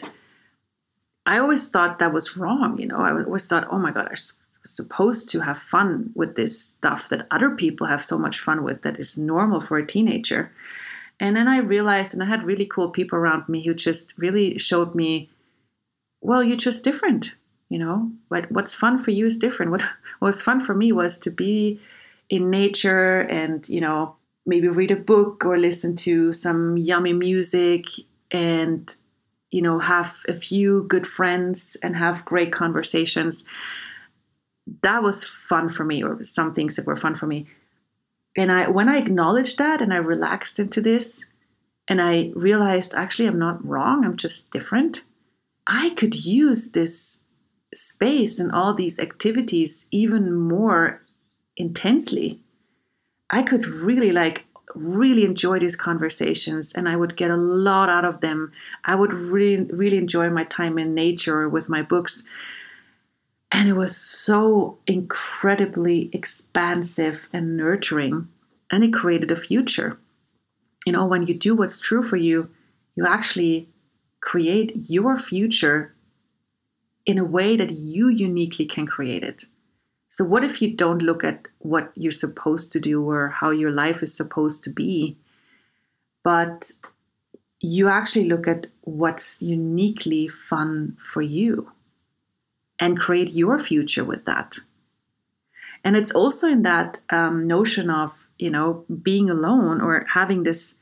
I 1.25 1.39
always 1.39 1.69
thought 1.69 1.99
that 1.99 2.13
was 2.13 2.37
wrong. 2.37 2.77
You 2.79 2.87
know, 2.87 2.99
I 2.99 3.11
always 3.11 3.47
thought, 3.47 3.67
oh 3.71 3.79
my 3.79 3.91
God, 3.91 4.07
I 4.07 4.11
was 4.11 4.33
supposed 4.63 5.29
to 5.29 5.41
have 5.41 5.57
fun 5.57 6.11
with 6.13 6.35
this 6.35 6.61
stuff 6.61 7.09
that 7.09 7.27
other 7.31 7.49
people 7.51 7.87
have 7.87 8.03
so 8.03 8.17
much 8.17 8.39
fun 8.39 8.63
with 8.63 8.81
that 8.83 8.99
is 8.99 9.17
normal 9.17 9.61
for 9.61 9.77
a 9.77 9.87
teenager. 9.87 10.51
And 11.19 11.35
then 11.35 11.47
I 11.47 11.57
realized, 11.57 12.13
and 12.13 12.21
I 12.21 12.27
had 12.27 12.43
really 12.43 12.65
cool 12.65 12.89
people 12.89 13.17
around 13.17 13.49
me 13.49 13.63
who 13.63 13.73
just 13.73 14.13
really 14.17 14.57
showed 14.59 14.93
me, 14.93 15.29
well, 16.21 16.43
you're 16.43 16.57
just 16.57 16.83
different. 16.83 17.33
You 17.69 17.79
know, 17.79 18.11
what 18.29 18.51
what's 18.51 18.73
fun 18.73 18.97
for 18.97 19.11
you 19.11 19.25
is 19.25 19.37
different. 19.37 19.71
What, 19.73 19.81
what 20.19 20.27
was 20.27 20.41
fun 20.41 20.61
for 20.61 20.73
me 20.73 20.91
was 20.91 21.19
to 21.19 21.31
be 21.31 21.79
in 22.29 22.49
nature 22.49 23.21
and, 23.21 23.67
you 23.69 23.81
know, 23.81 24.15
maybe 24.45 24.67
read 24.67 24.91
a 24.91 24.95
book 24.95 25.45
or 25.45 25.57
listen 25.57 25.95
to 25.97 26.33
some 26.33 26.77
yummy 26.77 27.13
music 27.13 27.85
and 28.31 28.95
you 29.51 29.61
know 29.61 29.79
have 29.79 30.17
a 30.27 30.33
few 30.33 30.83
good 30.83 31.05
friends 31.05 31.77
and 31.83 31.95
have 31.95 32.25
great 32.25 32.51
conversations. 32.51 33.43
That 34.81 35.03
was 35.03 35.23
fun 35.23 35.69
for 35.69 35.85
me 35.85 36.03
or 36.03 36.23
some 36.23 36.53
things 36.53 36.75
that 36.75 36.85
were 36.85 36.95
fun 36.95 37.15
for 37.15 37.27
me. 37.27 37.45
And 38.35 38.51
i 38.51 38.67
when 38.69 38.89
i 38.89 38.97
acknowledged 38.97 39.57
that 39.57 39.81
and 39.81 39.93
i 39.93 39.97
relaxed 39.97 40.59
into 40.59 40.79
this 40.79 41.25
and 41.87 41.99
i 41.99 42.31
realized 42.35 42.93
actually 42.93 43.27
i'm 43.27 43.39
not 43.39 43.65
wrong 43.65 44.05
i'm 44.05 44.15
just 44.15 44.51
different 44.51 45.03
i 45.65 45.89
could 45.91 46.15
use 46.23 46.71
this 46.71 47.21
space 47.77 48.39
and 48.39 48.51
all 48.51 48.73
these 48.73 48.99
activities 48.99 49.87
even 49.91 50.33
more 50.33 51.01
intensely 51.55 52.39
i 53.29 53.41
could 53.41 53.65
really 53.65 54.11
like 54.11 54.47
really 54.77 55.23
enjoy 55.23 55.59
these 55.59 55.75
conversations 55.75 56.73
and 56.73 56.87
I 56.87 56.95
would 56.95 57.17
get 57.17 57.31
a 57.31 57.37
lot 57.37 57.89
out 57.89 58.05
of 58.05 58.21
them. 58.21 58.51
I 58.85 58.95
would 58.95 59.13
really, 59.13 59.63
really 59.63 59.97
enjoy 59.97 60.29
my 60.29 60.43
time 60.43 60.77
in 60.77 60.93
nature 60.93 61.49
with 61.49 61.69
my 61.69 61.81
books. 61.81 62.23
And 63.51 63.67
it 63.67 63.73
was 63.73 63.95
so 63.95 64.77
incredibly 64.87 66.09
expansive 66.13 67.29
and 67.31 67.55
nurturing. 67.57 68.27
And 68.71 68.83
it 68.83 68.93
created 68.93 69.31
a 69.31 69.35
future. 69.35 69.97
You 70.85 70.93
know, 70.93 71.05
when 71.05 71.25
you 71.25 71.33
do 71.33 71.55
what's 71.55 71.79
true 71.79 72.03
for 72.03 72.17
you, 72.17 72.49
you 72.95 73.05
actually 73.05 73.69
create 74.21 74.73
your 74.89 75.17
future 75.17 75.93
in 77.07 77.17
a 77.17 77.23
way 77.23 77.55
that 77.55 77.71
you 77.71 78.09
uniquely 78.09 78.65
can 78.65 78.85
create 78.85 79.23
it. 79.23 79.45
So, 80.09 80.25
what 80.25 80.43
if 80.43 80.61
you 80.61 80.75
don't 80.75 81.01
look 81.01 81.23
at 81.23 81.47
what 81.59 81.91
you're 81.95 82.11
supposed 82.11 82.71
to 82.73 82.79
do 82.79 83.01
or 83.09 83.29
how 83.29 83.49
your 83.49 83.71
life 83.71 84.03
is 84.03 84.13
supposed 84.13 84.63
to 84.65 84.69
be, 84.69 85.17
but 86.23 86.71
you 87.59 87.87
actually 87.87 88.27
look 88.27 88.47
at 88.47 88.67
what's 88.81 89.41
uniquely 89.41 90.27
fun 90.27 90.97
for 90.99 91.21
you 91.21 91.71
and 92.77 92.99
create 92.99 93.33
your 93.33 93.57
future 93.57 94.03
with 94.03 94.25
that? 94.25 94.57
And 95.83 95.95
it's 95.95 96.11
also 96.11 96.47
in 96.47 96.63
that 96.63 96.99
um, 97.09 97.47
notion 97.47 97.89
of, 97.89 98.27
you 98.37 98.49
know, 98.49 98.85
being 99.01 99.29
alone 99.29 99.81
or 99.81 100.05
having 100.13 100.43
this 100.43 100.75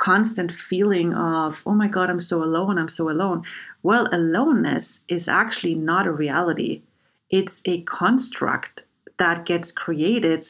constant 0.00 0.52
feeling 0.52 1.14
of, 1.14 1.62
oh 1.66 1.74
my 1.74 1.88
God, 1.88 2.10
I'm 2.10 2.20
so 2.20 2.42
alone, 2.42 2.78
I'm 2.78 2.88
so 2.88 3.10
alone. 3.10 3.42
Well, 3.82 4.08
aloneness 4.12 5.00
is 5.08 5.28
actually 5.28 5.74
not 5.74 6.06
a 6.06 6.12
reality 6.12 6.82
it's 7.30 7.62
a 7.64 7.82
construct 7.82 8.82
that 9.18 9.44
gets 9.44 9.72
created 9.72 10.46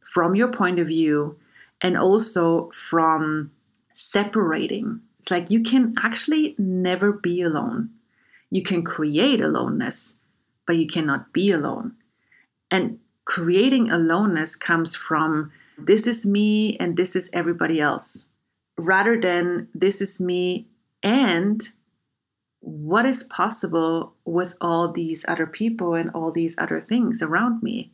from 0.00 0.34
your 0.34 0.48
point 0.48 0.78
of 0.78 0.86
view 0.86 1.36
and 1.80 1.96
also 1.96 2.70
from 2.70 3.50
separating. 3.92 5.00
It's 5.18 5.30
like 5.30 5.50
you 5.50 5.62
can 5.62 5.94
actually 6.02 6.54
never 6.58 7.12
be 7.12 7.42
alone. 7.42 7.90
You 8.50 8.62
can 8.62 8.82
create 8.82 9.40
aloneness, 9.40 10.16
but 10.66 10.76
you 10.76 10.86
cannot 10.86 11.32
be 11.32 11.50
alone. 11.50 11.94
And 12.70 12.98
creating 13.24 13.90
aloneness 13.90 14.56
comes 14.56 14.94
from 14.94 15.52
this 15.78 16.06
is 16.06 16.26
me 16.26 16.76
and 16.78 16.96
this 16.96 17.16
is 17.16 17.30
everybody 17.32 17.80
else, 17.80 18.26
rather 18.78 19.20
than 19.20 19.68
this 19.74 20.00
is 20.00 20.20
me 20.20 20.68
and 21.02 21.60
what 22.60 23.04
is 23.04 23.24
possible 23.24 24.14
with 24.24 24.54
all 24.60 24.90
these 24.90 25.24
other 25.26 25.46
people 25.46 25.94
and 25.94 26.10
all 26.10 26.30
these 26.30 26.56
other 26.58 26.80
things 26.80 27.20
around 27.22 27.62
me? 27.62 27.90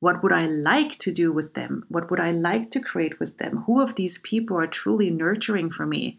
What 0.00 0.22
would 0.22 0.32
I 0.32 0.46
like 0.46 0.98
to 1.00 1.12
do 1.12 1.30
with 1.30 1.54
them? 1.54 1.84
What 1.88 2.10
would 2.10 2.20
I 2.20 2.30
like 2.32 2.70
to 2.72 2.80
create 2.80 3.20
with 3.20 3.38
them? 3.38 3.64
Who 3.66 3.80
of 3.80 3.94
these 3.94 4.18
people 4.18 4.58
are 4.58 4.66
truly 4.66 5.10
nurturing 5.10 5.70
for 5.70 5.86
me? 5.86 6.18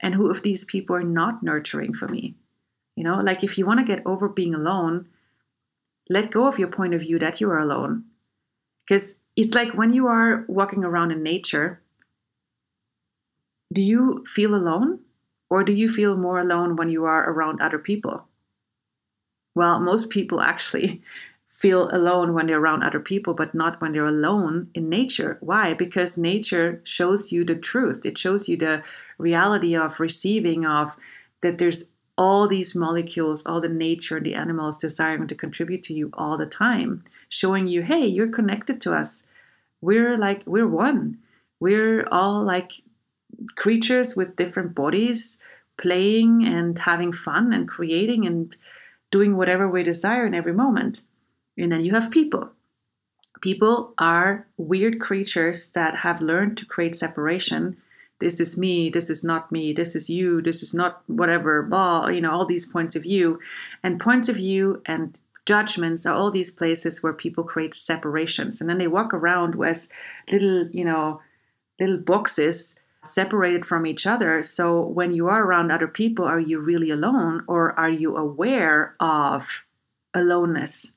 And 0.00 0.14
who 0.14 0.30
of 0.30 0.42
these 0.42 0.64
people 0.64 0.96
are 0.96 1.02
not 1.02 1.42
nurturing 1.42 1.92
for 1.92 2.08
me? 2.08 2.36
You 2.94 3.04
know, 3.04 3.20
like 3.20 3.44
if 3.44 3.58
you 3.58 3.66
want 3.66 3.80
to 3.80 3.86
get 3.86 4.06
over 4.06 4.28
being 4.28 4.54
alone, 4.54 5.08
let 6.08 6.30
go 6.30 6.46
of 6.46 6.58
your 6.58 6.68
point 6.68 6.94
of 6.94 7.00
view 7.00 7.18
that 7.18 7.40
you 7.40 7.50
are 7.50 7.58
alone. 7.58 8.04
Because 8.86 9.16
it's 9.34 9.54
like 9.54 9.74
when 9.74 9.92
you 9.92 10.06
are 10.06 10.44
walking 10.48 10.84
around 10.84 11.10
in 11.10 11.22
nature, 11.22 11.82
do 13.76 13.82
you 13.82 14.24
feel 14.24 14.54
alone? 14.54 15.00
Or 15.50 15.62
do 15.62 15.72
you 15.72 15.90
feel 15.90 16.16
more 16.16 16.40
alone 16.40 16.76
when 16.76 16.88
you 16.88 17.04
are 17.04 17.30
around 17.30 17.60
other 17.60 17.78
people? 17.78 18.26
Well, 19.54 19.78
most 19.78 20.08
people 20.08 20.40
actually 20.40 21.02
feel 21.50 21.90
alone 21.92 22.32
when 22.32 22.46
they're 22.46 22.58
around 22.58 22.82
other 22.82 23.00
people, 23.00 23.34
but 23.34 23.54
not 23.54 23.80
when 23.80 23.92
they're 23.92 24.06
alone 24.06 24.70
in 24.74 24.88
nature. 24.88 25.36
Why? 25.40 25.74
Because 25.74 26.16
nature 26.16 26.80
shows 26.84 27.32
you 27.32 27.44
the 27.44 27.54
truth. 27.54 28.06
It 28.06 28.16
shows 28.16 28.48
you 28.48 28.56
the 28.56 28.82
reality 29.18 29.76
of 29.76 30.00
receiving, 30.00 30.64
of 30.64 30.96
that 31.42 31.58
there's 31.58 31.90
all 32.16 32.48
these 32.48 32.74
molecules, 32.74 33.44
all 33.44 33.60
the 33.60 33.68
nature, 33.68 34.16
and 34.16 34.24
the 34.24 34.34
animals 34.34 34.78
desiring 34.78 35.28
to 35.28 35.34
contribute 35.34 35.82
to 35.82 35.94
you 35.94 36.10
all 36.14 36.38
the 36.38 36.46
time, 36.46 37.04
showing 37.28 37.66
you, 37.66 37.82
hey, 37.82 38.06
you're 38.06 38.32
connected 38.32 38.80
to 38.80 38.94
us. 38.94 39.22
We're 39.82 40.16
like, 40.16 40.42
we're 40.46 40.66
one. 40.68 41.18
We're 41.60 42.06
all 42.10 42.42
like 42.42 42.72
creatures 43.54 44.16
with 44.16 44.36
different 44.36 44.74
bodies 44.74 45.38
playing 45.78 46.44
and 46.46 46.78
having 46.78 47.12
fun 47.12 47.52
and 47.52 47.68
creating 47.68 48.26
and 48.26 48.56
doing 49.10 49.36
whatever 49.36 49.68
we 49.68 49.82
desire 49.82 50.26
in 50.26 50.34
every 50.34 50.52
moment. 50.52 51.02
And 51.56 51.70
then 51.70 51.84
you 51.84 51.94
have 51.94 52.10
people. 52.10 52.50
People 53.40 53.92
are 53.98 54.46
weird 54.56 54.98
creatures 55.00 55.70
that 55.70 55.96
have 55.96 56.20
learned 56.20 56.56
to 56.58 56.66
create 56.66 56.96
separation. 56.96 57.76
This 58.18 58.40
is 58.40 58.56
me, 58.56 58.88
this 58.88 59.10
is 59.10 59.22
not 59.22 59.52
me, 59.52 59.74
this 59.74 59.94
is 59.94 60.08
you, 60.08 60.40
this 60.40 60.62
is 60.62 60.72
not 60.72 61.02
whatever, 61.06 61.62
blah, 61.62 62.08
you 62.08 62.22
know, 62.22 62.32
all 62.32 62.46
these 62.46 62.64
points 62.64 62.96
of 62.96 63.02
view. 63.02 63.38
And 63.82 64.00
points 64.00 64.30
of 64.30 64.36
view 64.36 64.82
and 64.86 65.18
judgments 65.44 66.06
are 66.06 66.14
all 66.14 66.30
these 66.30 66.50
places 66.50 67.02
where 67.02 67.12
people 67.12 67.44
create 67.44 67.74
separations. 67.74 68.60
And 68.60 68.70
then 68.70 68.78
they 68.78 68.88
walk 68.88 69.12
around 69.12 69.54
with 69.54 69.88
little, 70.32 70.68
you 70.68 70.84
know, 70.84 71.20
little 71.78 71.98
boxes 71.98 72.74
separated 73.06 73.64
from 73.64 73.86
each 73.86 74.06
other. 74.06 74.42
So 74.42 74.80
when 74.80 75.12
you 75.12 75.28
are 75.28 75.44
around 75.44 75.70
other 75.70 75.88
people, 75.88 76.24
are 76.24 76.40
you 76.40 76.58
really 76.60 76.90
alone 76.90 77.44
or 77.48 77.78
are 77.78 77.90
you 77.90 78.16
aware 78.16 78.94
of 79.00 79.64
aloneness? 80.14 80.92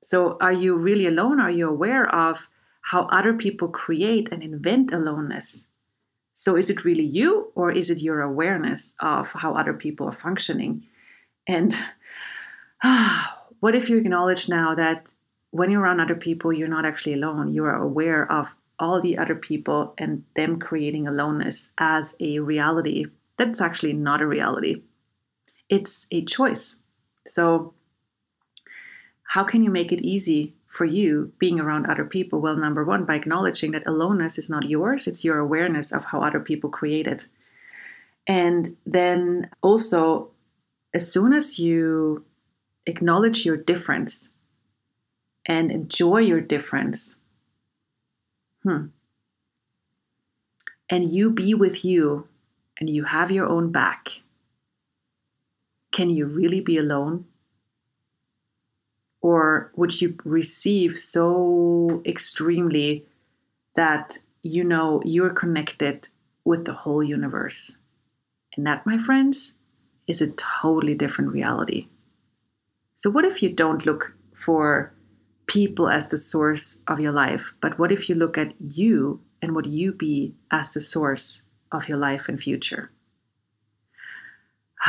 So 0.00 0.36
are 0.40 0.52
you 0.52 0.76
really 0.76 1.06
alone? 1.06 1.40
Are 1.40 1.50
you 1.50 1.68
aware 1.68 2.12
of 2.12 2.48
how 2.82 3.06
other 3.06 3.34
people 3.34 3.68
create 3.68 4.28
and 4.32 4.42
invent 4.42 4.92
aloneness? 4.92 5.68
So 6.32 6.56
is 6.56 6.70
it 6.70 6.84
really 6.84 7.04
you 7.04 7.52
or 7.54 7.70
is 7.70 7.90
it 7.90 8.02
your 8.02 8.22
awareness 8.22 8.94
of 9.00 9.32
how 9.32 9.54
other 9.54 9.74
people 9.74 10.08
are 10.08 10.12
functioning? 10.12 10.84
And 11.46 11.74
what 13.60 13.74
if 13.74 13.88
you 13.88 13.98
acknowledge 13.98 14.48
now 14.48 14.74
that 14.74 15.12
when 15.50 15.70
you're 15.70 15.82
around 15.82 16.00
other 16.00 16.14
people, 16.14 16.52
you're 16.52 16.68
not 16.68 16.86
actually 16.86 17.14
alone? 17.14 17.52
You 17.52 17.64
are 17.64 17.76
aware 17.76 18.30
of 18.30 18.54
all 18.82 19.00
the 19.00 19.16
other 19.16 19.34
people 19.34 19.94
and 19.96 20.24
them 20.34 20.58
creating 20.58 21.06
aloneness 21.06 21.72
as 21.78 22.14
a 22.20 22.40
reality 22.40 23.06
that's 23.36 23.60
actually 23.60 23.92
not 23.92 24.22
a 24.22 24.26
reality. 24.26 24.82
It's 25.68 26.06
a 26.10 26.24
choice. 26.24 26.76
So, 27.26 27.74
how 29.24 29.44
can 29.44 29.62
you 29.62 29.70
make 29.70 29.92
it 29.92 30.02
easy 30.02 30.54
for 30.68 30.84
you 30.84 31.32
being 31.38 31.58
around 31.58 31.86
other 31.86 32.04
people? 32.04 32.40
Well, 32.40 32.56
number 32.56 32.84
one, 32.84 33.04
by 33.04 33.14
acknowledging 33.14 33.72
that 33.72 33.86
aloneness 33.86 34.38
is 34.38 34.50
not 34.50 34.68
yours, 34.68 35.06
it's 35.06 35.24
your 35.24 35.38
awareness 35.38 35.92
of 35.92 36.06
how 36.06 36.22
other 36.22 36.40
people 36.40 36.70
create 36.70 37.06
it. 37.06 37.28
And 38.26 38.76
then 38.86 39.50
also, 39.62 40.30
as 40.94 41.10
soon 41.10 41.32
as 41.32 41.58
you 41.58 42.24
acknowledge 42.86 43.46
your 43.46 43.56
difference 43.56 44.34
and 45.46 45.72
enjoy 45.72 46.18
your 46.18 46.40
difference, 46.40 47.18
Hmm. 48.62 48.86
And 50.88 51.12
you 51.12 51.30
be 51.30 51.54
with 51.54 51.84
you 51.84 52.28
and 52.78 52.88
you 52.88 53.04
have 53.04 53.30
your 53.30 53.46
own 53.46 53.72
back. 53.72 54.20
Can 55.90 56.10
you 56.10 56.26
really 56.26 56.60
be 56.60 56.76
alone? 56.76 57.26
Or 59.20 59.70
would 59.76 60.00
you 60.00 60.16
receive 60.24 60.96
so 60.96 62.02
extremely 62.04 63.06
that 63.76 64.18
you 64.42 64.64
know 64.64 65.00
you're 65.04 65.30
connected 65.30 66.08
with 66.44 66.64
the 66.64 66.72
whole 66.72 67.02
universe? 67.02 67.76
And 68.56 68.66
that, 68.66 68.84
my 68.84 68.98
friends, 68.98 69.54
is 70.06 70.20
a 70.20 70.32
totally 70.32 70.94
different 70.94 71.32
reality. 71.32 71.86
So, 72.94 73.10
what 73.10 73.24
if 73.24 73.42
you 73.42 73.48
don't 73.48 73.86
look 73.86 74.12
for 74.34 74.92
people 75.46 75.88
as 75.88 76.08
the 76.08 76.18
source 76.18 76.80
of 76.86 77.00
your 77.00 77.12
life, 77.12 77.54
but 77.60 77.78
what 77.78 77.92
if 77.92 78.08
you 78.08 78.14
look 78.14 78.38
at 78.38 78.54
you 78.60 79.20
and 79.40 79.54
what 79.54 79.66
you 79.66 79.92
be 79.92 80.34
as 80.50 80.72
the 80.72 80.80
source 80.80 81.42
of 81.70 81.88
your 81.88 81.98
life 81.98 82.28
and 82.28 82.40
future? 82.40 82.90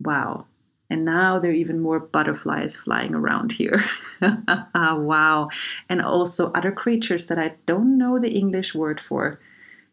wow. 0.00 0.46
And 0.90 1.04
now 1.04 1.38
there 1.38 1.50
are 1.50 1.54
even 1.54 1.80
more 1.80 1.98
butterflies 1.98 2.76
flying 2.76 3.14
around 3.14 3.52
here. 3.52 3.84
wow. 4.74 5.48
And 5.88 6.02
also 6.02 6.52
other 6.52 6.72
creatures 6.72 7.26
that 7.26 7.38
I 7.38 7.54
don't 7.66 7.96
know 7.98 8.18
the 8.18 8.32
English 8.32 8.74
word 8.74 9.00
for. 9.00 9.40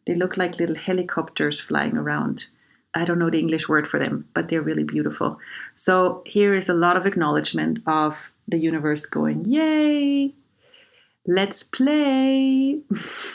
They 0.05 0.15
look 0.15 0.37
like 0.37 0.59
little 0.59 0.75
helicopters 0.75 1.59
flying 1.59 1.95
around. 1.97 2.47
I 2.93 3.05
don't 3.05 3.19
know 3.19 3.29
the 3.29 3.39
English 3.39 3.69
word 3.69 3.87
for 3.87 3.99
them, 3.99 4.27
but 4.33 4.49
they're 4.49 4.61
really 4.61 4.83
beautiful. 4.83 5.39
So 5.75 6.23
here 6.25 6.53
is 6.53 6.69
a 6.69 6.73
lot 6.73 6.97
of 6.97 7.05
acknowledgement 7.05 7.79
of 7.87 8.31
the 8.47 8.57
universe 8.57 9.05
going, 9.05 9.45
Yay, 9.45 10.33
let's 11.25 11.63
play. 11.63 12.81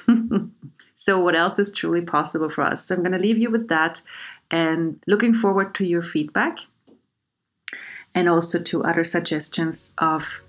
so, 0.95 1.21
what 1.21 1.37
else 1.37 1.59
is 1.59 1.73
truly 1.73 2.03
possible 2.03 2.51
for 2.51 2.65
us? 2.65 2.85
So, 2.85 2.95
I'm 2.95 3.03
going 3.03 3.13
to 3.13 3.19
leave 3.19 3.39
you 3.39 3.51
with 3.51 3.69
that 3.69 4.03
and 4.51 5.03
looking 5.07 5.35
forward 5.35 5.75
to 5.77 5.87
your 5.87 6.03
feedback 6.03 6.59
and 8.15 8.29
also 8.29 8.63
to 8.63 8.85
other 8.85 9.05
suggestions 9.05 9.93
of 9.99 10.41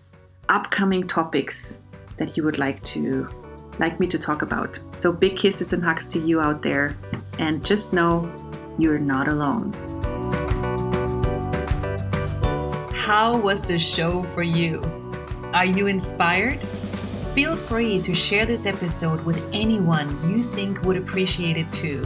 upcoming 0.49 1.07
topics 1.07 1.79
that 2.17 2.37
you 2.37 2.43
would 2.43 2.57
like 2.57 2.81
to 2.83 3.27
like 3.79 3.99
me 3.99 4.07
to 4.07 4.17
talk 4.17 4.41
about. 4.41 4.79
So 4.91 5.11
big 5.11 5.35
kisses 5.37 5.73
and 5.73 5.83
hugs 5.83 6.07
to 6.07 6.19
you 6.19 6.39
out 6.39 6.61
there 6.61 6.97
and 7.37 7.63
just 7.63 7.93
know 7.93 8.21
you're 8.77 8.99
not 8.99 9.27
alone. 9.27 9.73
How 12.93 13.37
was 13.37 13.61
the 13.61 13.79
show 13.79 14.23
for 14.23 14.43
you? 14.43 14.81
Are 15.53 15.65
you 15.65 15.87
inspired? 15.87 16.61
Feel 17.33 17.55
free 17.55 18.01
to 18.01 18.13
share 18.13 18.45
this 18.45 18.65
episode 18.65 19.23
with 19.23 19.49
anyone 19.53 20.09
you 20.29 20.43
think 20.43 20.83
would 20.83 20.97
appreciate 20.97 21.55
it 21.55 21.71
too. 21.71 22.03